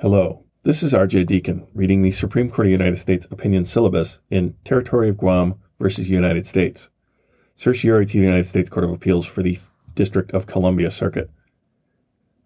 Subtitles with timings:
[0.00, 4.18] Hello, this is RJ Deacon reading the Supreme Court of the United States opinion syllabus
[4.28, 6.90] in Territory of Guam versus United States.
[7.54, 9.58] Certiorari to the United States Court of Appeals for the
[9.94, 11.30] District of Columbia Circuit.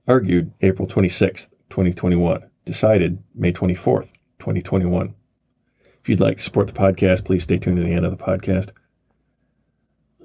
[0.07, 2.49] Argued April 26, 2021.
[2.65, 5.13] Decided May 24th, 2021.
[6.01, 8.25] If you'd like to support the podcast, please stay tuned to the end of the
[8.25, 8.71] podcast.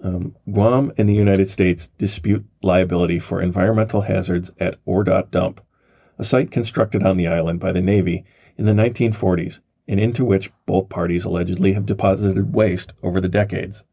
[0.03, 5.59] Um, Guam and the United States dispute liability for environmental hazards at Ordot Dump
[6.17, 8.25] a site constructed on the island by the Navy
[8.57, 13.83] in the 1940s and into which both parties allegedly have deposited waste over the decades.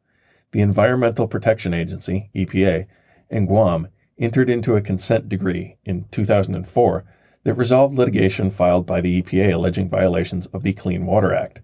[0.53, 2.87] The Environmental Protection Agency, EPA,
[3.31, 7.05] and Guam entered into a consent decree in 2004
[7.45, 11.61] that resolved litigation filed by the EPA alleging violations of the Clean Water Act.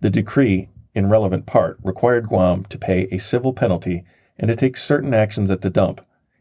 [0.00, 4.04] The decree, in relevant part, required Guam to pay a civil penalty
[4.38, 6.00] and to take certain actions at the dump,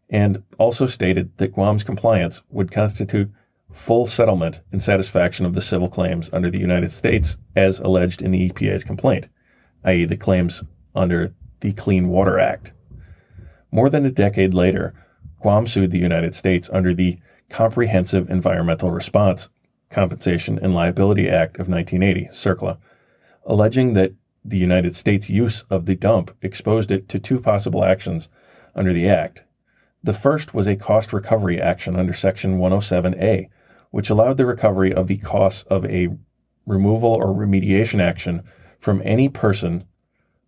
[0.10, 3.32] and also stated that Guam's compliance would constitute
[3.72, 8.32] full settlement and satisfaction of the civil claims under the United States as alleged in
[8.32, 9.28] the EPA's complaint,
[9.84, 10.64] i.e., the claims
[10.96, 12.72] under the Clean Water Act.
[13.72, 14.94] More than a decade later,
[15.42, 19.50] Guam sued the United States under the Comprehensive Environmental Response
[19.90, 22.78] Compensation and Liability Act of 1980, CERCLA,
[23.46, 28.30] alleging that the United States' use of the dump exposed it to two possible actions
[28.76, 29.44] under the Act.
[30.04, 33.50] The first was a cost recovery action under Section 107A,
[33.92, 36.10] which allowed the recovery of the costs of a
[36.66, 38.44] removal or remediation action
[38.78, 39.84] from any person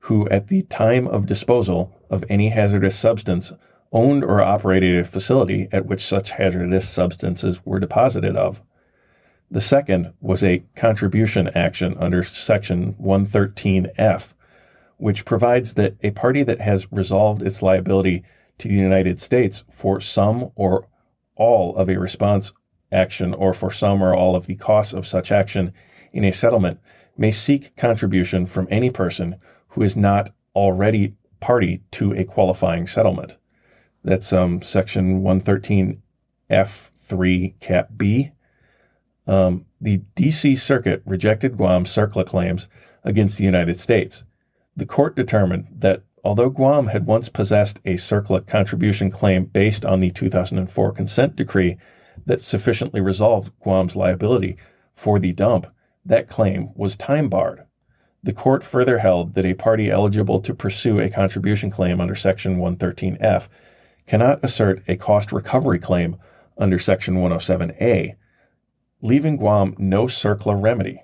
[0.06, 3.52] who, at the time of disposal of any hazardous substance,
[3.92, 8.62] owned or operated a facility at which such hazardous substances were deposited of.
[9.50, 14.34] The second was a contribution action under Section 113F,
[14.96, 18.24] which provides that a party that has resolved its liability
[18.62, 20.88] to the United States for some or
[21.36, 22.54] all of a response
[22.92, 25.74] action or for some or all of the costs of such action
[26.14, 26.80] in a settlement
[27.18, 29.36] may seek contribution from any person
[29.70, 33.36] who is not already party to a qualifying settlement.
[34.04, 36.02] That's um, section 113
[36.50, 38.32] F3 Cap B.
[39.26, 42.68] Um, the DC Circuit rejected Guam's CERCLA claims
[43.04, 44.24] against the United States.
[44.76, 50.00] The court determined that although Guam had once possessed a CERCLA contribution claim based on
[50.00, 51.78] the 2004 consent decree
[52.26, 54.58] that sufficiently resolved Guam's liability
[54.94, 55.68] for the dump,
[56.06, 57.66] that claim was time barred.
[58.24, 62.58] The court further held that a party eligible to pursue a contribution claim under Section
[62.58, 63.48] 113F
[64.06, 66.18] cannot assert a cost recovery claim
[66.58, 68.16] under Section 107A,
[69.02, 71.02] leaving Guam no CERCLA remedy.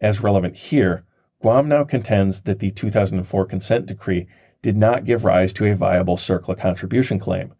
[0.00, 1.04] As relevant here,
[1.44, 4.26] Guam now contends that the 2004 consent decree
[4.62, 7.52] did not give rise to a viable CERCLA contribution claim,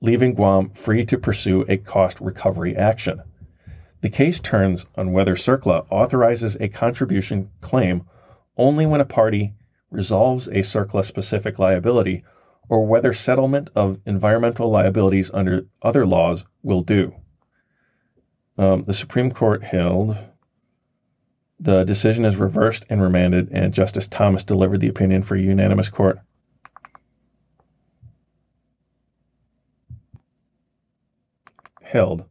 [0.00, 3.22] leaving Guam free to pursue a cost recovery action.
[4.00, 8.08] The case turns on whether CERCLA authorizes a contribution claim
[8.56, 9.54] only when a party
[9.88, 12.24] resolves a CERCLA specific liability
[12.68, 17.14] or whether settlement of environmental liabilities under other laws will do.
[18.58, 20.16] Um, the Supreme Court held
[21.62, 25.88] the decision is reversed and remanded, and Justice Thomas delivered the opinion for a unanimous
[25.88, 26.18] court.
[31.92, 32.24] held.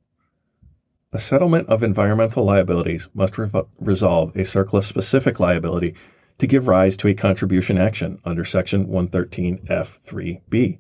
[1.14, 3.50] A settlement of environmental liabilities must re-
[3.80, 5.94] resolve a CERCLA specific liability
[6.40, 10.80] to give rise to a contribution action under Section 113F3B.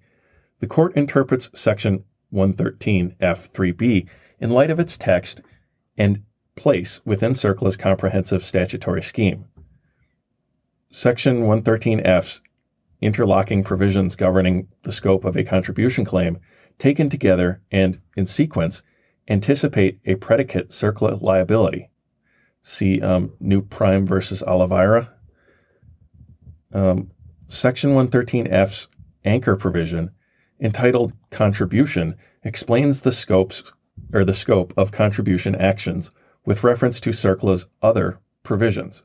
[0.59, 4.07] The court interprets Section 113F3B
[4.39, 5.41] in light of its text
[5.97, 6.23] and
[6.55, 9.45] place within CERCLA's comprehensive statutory scheme.
[10.89, 12.41] Section 113F's
[13.01, 16.39] interlocking provisions governing the scope of a contribution claim
[16.77, 18.83] taken together and in sequence,
[19.27, 21.89] anticipate a predicate CERCLA liability.
[22.63, 25.13] See um, New Prime versus Oliveira.
[26.73, 27.11] Um,
[27.47, 28.87] Section 113F's
[29.25, 30.11] anchor provision,
[30.59, 33.63] entitled Contribution, explains the scopes
[34.13, 36.11] or the scope of contribution actions
[36.45, 39.03] with reference to CERCLA's other provisions,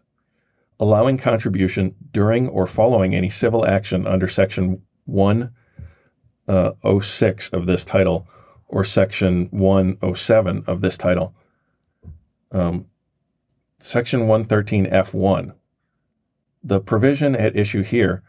[0.81, 5.53] allowing contribution during or following any civil action under Section 1
[6.49, 8.27] uh, 06 of this title
[8.69, 11.35] or section 107 of this title.
[12.50, 12.87] Um,
[13.79, 15.55] section 113F1.
[16.62, 18.23] The provision at issue here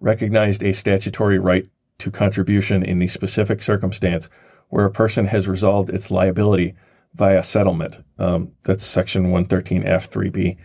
[0.00, 1.68] recognized a statutory right
[1.98, 4.28] to contribution in the specific circumstance
[4.68, 6.74] where a person has resolved its liability
[7.14, 8.04] via settlement.
[8.18, 10.56] Um, that's section 113F3B.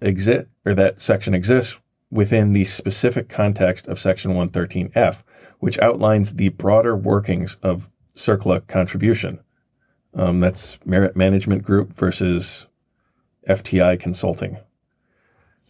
[0.00, 1.78] Exit or that section exists
[2.10, 5.22] within the specific context of section 113F,
[5.58, 9.40] which outlines the broader workings of CERCLA contribution.
[10.14, 12.66] Um, that's Merit Management Group versus
[13.48, 14.58] FTI Consulting.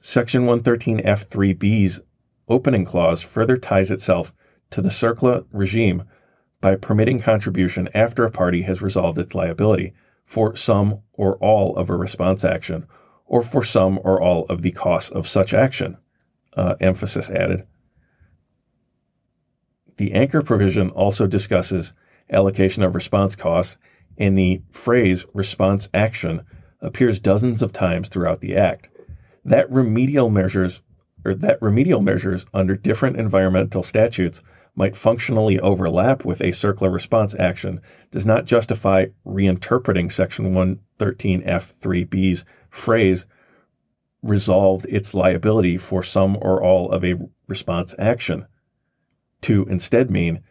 [0.00, 2.00] Section 113F3B's
[2.49, 4.32] opening clause further ties itself
[4.70, 6.05] to the CERCLA regime
[6.60, 9.93] by permitting contribution after a party has resolved its liability
[10.25, 12.87] for some or all of a response action
[13.26, 15.96] or for some or all of the costs of such action.
[16.56, 17.64] Uh, emphasis added.
[19.99, 21.93] The anchor provision also discusses
[22.31, 23.76] allocation of response costs,
[24.16, 26.44] and the phrase response action
[26.81, 28.88] appears dozens of times throughout the Act.
[29.44, 30.81] That remedial measures
[31.25, 34.40] or that remedial measures under different environmental statutes
[34.78, 37.80] might functionally overlap with a CERCLA response action
[38.12, 43.26] does not justify reinterpreting Section 113F3B's phrase
[44.22, 47.16] resolved its liability for some or all of a
[47.48, 48.46] response action
[49.40, 50.44] to instead mean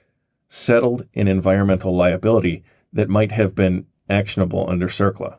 [0.50, 5.38] settled in environmental liability that might have been actionable under CERCLA.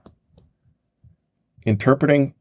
[1.67, 2.33] Interpreting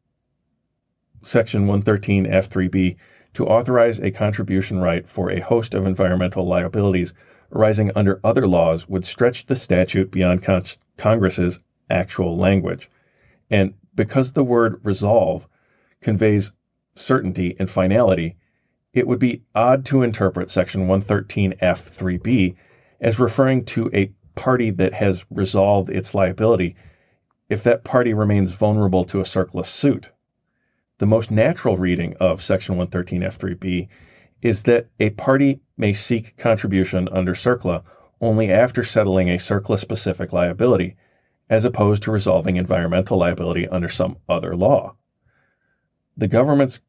[1.23, 2.95] Section 113F3B
[3.37, 7.13] to authorize a contribution right for a host of environmental liabilities
[7.51, 10.63] arising under other laws would stretch the statute beyond con-
[10.97, 12.89] Congress's actual language.
[13.51, 15.47] And because the word resolve
[16.01, 16.51] conveys
[16.95, 18.37] certainty and finality,
[18.91, 22.55] it would be odd to interpret Section 113F3B
[22.99, 26.75] as referring to a party that has resolved its liability
[27.49, 30.09] if that party remains vulnerable to a CERCLA suit.
[30.99, 33.87] The most natural reading of Section 113F3B
[34.41, 37.83] is that a party may seek contribution under CERCLA
[38.19, 40.95] only after settling a CERCLA specific liability,
[41.49, 44.95] as opposed to resolving environmental liability under some other law.
[46.15, 46.81] The government's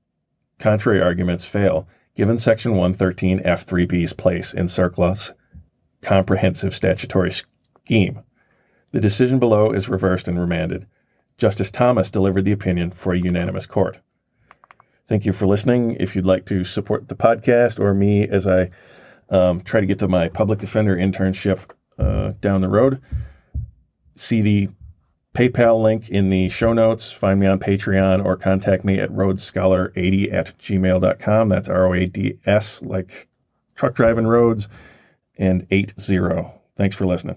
[0.59, 5.35] contrary arguments fail given Section 113F3B's place in CERCLA's
[6.01, 8.23] comprehensive statutory scheme.
[8.93, 10.87] The decision below is reversed and remanded.
[11.39, 14.01] Justice Thomas delivered the opinion for a unanimous court.
[15.07, 15.97] Thank you for listening.
[15.99, 18.71] If you'd like to support the podcast or me as I
[19.31, 21.61] um, try to get to my public defender internship
[21.99, 23.01] uh, down the road,
[24.17, 24.69] see the
[25.33, 27.13] PayPal link in the show notes.
[27.13, 31.49] Find me on Patreon or contact me at roadscholar80 at gmail.com.
[31.49, 33.29] That's R O A D S, like
[33.77, 34.69] truck driving roads,
[35.37, 36.51] and 80.
[36.77, 37.27] Thanks for listening.